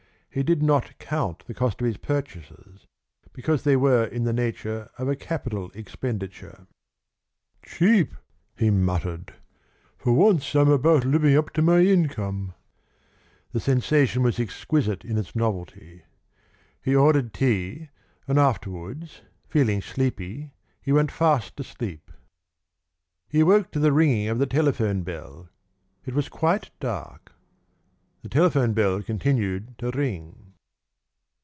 (He 0.33 0.43
did 0.43 0.63
not 0.63 0.97
count 0.97 1.43
the 1.45 1.53
cost 1.53 1.81
of 1.81 1.87
his 1.87 1.97
purchases, 1.97 2.87
because 3.33 3.63
they 3.65 3.75
were 3.75 4.05
in 4.05 4.23
the 4.23 4.31
nature 4.31 4.89
of 4.97 5.09
a 5.09 5.15
capital 5.17 5.69
expenditure.) 5.73 6.67
"Cheap!" 7.61 8.15
he 8.55 8.69
muttered. 8.69 9.33
"For 9.97 10.13
once 10.13 10.55
I'm 10.55 10.69
about 10.69 11.03
living 11.03 11.35
up 11.35 11.49
to 11.55 11.61
my 11.61 11.81
income!" 11.81 12.53
The 13.51 13.59
sensation 13.59 14.23
was 14.23 14.39
exquisite 14.39 15.03
in 15.03 15.17
its 15.17 15.35
novelty. 15.35 16.03
He 16.81 16.95
ordered 16.95 17.33
tea, 17.33 17.89
and 18.25 18.39
afterwards, 18.39 19.23
feeling 19.49 19.81
sleepy, 19.81 20.53
he 20.81 20.93
went 20.93 21.11
fast 21.11 21.59
asleep. 21.59 22.09
He 23.27 23.41
awoke 23.41 23.69
to 23.71 23.79
the 23.79 23.91
ringing 23.91 24.29
of 24.29 24.39
the 24.39 24.47
telephone 24.47 25.01
bell. 25.01 25.49
It 26.05 26.13
was 26.13 26.29
quite 26.29 26.69
dark. 26.79 27.33
The 28.23 28.29
telephone 28.29 28.73
bell 28.73 29.01
continued 29.01 29.79
to 29.79 29.89
ring. 29.89 30.45